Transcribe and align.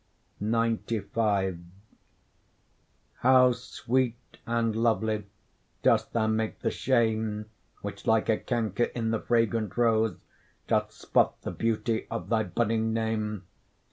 XCV 0.41 1.61
How 3.19 3.51
sweet 3.51 4.15
and 4.47 4.75
lovely 4.75 5.25
dost 5.83 6.13
thou 6.13 6.25
make 6.25 6.61
the 6.61 6.71
shame 6.71 7.51
Which, 7.83 8.07
like 8.07 8.27
a 8.27 8.39
canker 8.39 8.85
in 8.95 9.11
the 9.11 9.19
fragrant 9.19 9.77
rose, 9.77 10.17
Doth 10.65 10.91
spot 10.91 11.39
the 11.43 11.51
beauty 11.51 12.07
of 12.09 12.29
thy 12.29 12.41
budding 12.41 12.93
name! 12.95 13.43